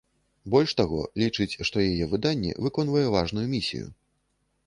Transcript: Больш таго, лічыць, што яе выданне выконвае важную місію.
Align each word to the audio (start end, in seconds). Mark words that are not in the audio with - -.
Больш 0.53 0.71
таго, 0.79 1.01
лічыць, 1.23 1.57
што 1.69 1.83
яе 1.89 2.07
выданне 2.15 2.55
выконвае 2.67 3.05
важную 3.17 3.47
місію. 3.55 3.85